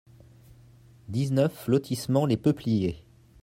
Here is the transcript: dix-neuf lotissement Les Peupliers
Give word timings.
dix-neuf 1.09 1.67
lotissement 1.67 2.25
Les 2.25 2.35
Peupliers 2.35 3.05